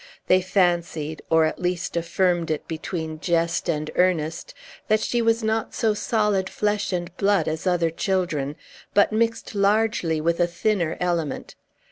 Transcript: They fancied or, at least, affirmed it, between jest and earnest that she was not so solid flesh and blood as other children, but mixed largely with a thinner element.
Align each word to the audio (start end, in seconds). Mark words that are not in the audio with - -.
They 0.25 0.41
fancied 0.41 1.21
or, 1.29 1.45
at 1.45 1.61
least, 1.61 1.95
affirmed 1.95 2.49
it, 2.49 2.67
between 2.67 3.19
jest 3.19 3.69
and 3.69 3.91
earnest 3.95 4.55
that 4.87 4.99
she 4.99 5.21
was 5.21 5.43
not 5.43 5.75
so 5.75 5.93
solid 5.93 6.49
flesh 6.49 6.91
and 6.91 7.15
blood 7.17 7.47
as 7.47 7.67
other 7.67 7.91
children, 7.91 8.55
but 8.95 9.11
mixed 9.11 9.53
largely 9.53 10.19
with 10.19 10.39
a 10.39 10.47
thinner 10.47 10.97
element. 10.99 11.53